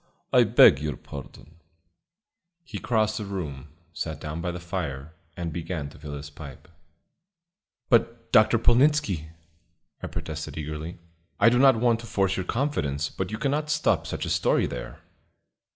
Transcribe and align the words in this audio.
I 0.33 0.45
beg 0.45 0.79
your 0.79 0.97
pardon." 0.97 1.57
He 2.63 2.79
crossed 2.79 3.19
the 3.19 3.25
room, 3.25 3.67
sat 3.93 4.19
down 4.19 4.41
by 4.41 4.49
the 4.49 4.59
fire, 4.59 5.13
and 5.37 5.53
began 5.53 5.89
to 5.91 5.99
fill 5.99 6.15
his 6.15 6.31
pipe. 6.31 6.67
"But, 7.87 8.31
Dr. 8.31 8.57
Polnitzski," 8.57 9.27
I 10.01 10.07
protested 10.07 10.57
eagerly, 10.57 10.97
"I 11.39 11.49
do 11.49 11.59
not 11.59 11.75
want 11.75 11.99
to 11.99 12.07
force 12.07 12.35
your 12.35 12.45
confidence, 12.47 13.09
but 13.09 13.29
you 13.29 13.37
cannot 13.37 13.69
stop 13.69 14.07
such 14.07 14.25
a 14.25 14.31
story 14.31 14.65
there." 14.65 15.01